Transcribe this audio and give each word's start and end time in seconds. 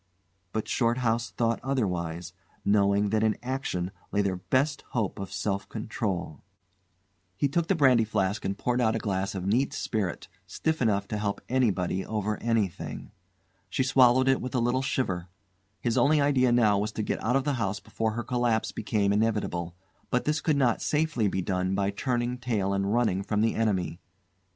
But 0.51 0.67
Shorthouse 0.67 1.29
thought 1.29 1.59
otherwise, 1.61 2.33
knowing 2.65 3.09
that 3.11 3.21
in 3.21 3.37
action 3.43 3.91
lay 4.11 4.23
their 4.23 4.37
best 4.37 4.81
hope 4.93 5.19
of 5.19 5.31
self 5.31 5.69
control. 5.69 6.41
He 7.37 7.47
took 7.47 7.67
the 7.67 7.75
brandy 7.75 8.03
flask 8.03 8.43
and 8.43 8.57
poured 8.57 8.81
out 8.81 8.95
a 8.95 8.97
glass 8.97 9.35
of 9.35 9.45
neat 9.45 9.73
spirit, 9.73 10.27
stiff 10.47 10.81
enough 10.81 11.07
to 11.09 11.19
help 11.19 11.39
anybody 11.49 12.03
over 12.03 12.41
anything. 12.41 13.11
She 13.69 13.83
swallowed 13.83 14.27
it 14.27 14.41
with 14.41 14.55
a 14.55 14.59
little 14.59 14.81
shiver. 14.81 15.29
His 15.81 15.99
only 15.99 16.19
idea 16.19 16.51
now 16.51 16.79
was 16.79 16.91
to 16.93 17.03
get 17.03 17.23
out 17.23 17.35
of 17.35 17.43
the 17.43 17.53
house 17.61 17.79
before 17.79 18.13
her 18.13 18.23
collapse 18.23 18.71
became 18.71 19.13
inevitable; 19.13 19.75
but 20.09 20.25
this 20.25 20.41
could 20.41 20.57
not 20.57 20.81
safely 20.81 21.27
be 21.27 21.43
done 21.43 21.75
by 21.75 21.91
turning 21.91 22.39
tail 22.39 22.73
and 22.73 22.91
running 22.91 23.21
from 23.21 23.41
the 23.41 23.53
enemy. 23.53 23.99